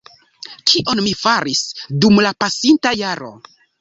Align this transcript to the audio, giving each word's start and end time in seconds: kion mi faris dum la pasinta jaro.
kion 0.71 1.01
mi 1.07 1.13
faris 1.23 1.61
dum 2.07 2.17
la 2.29 2.33
pasinta 2.45 2.95
jaro. 3.03 3.31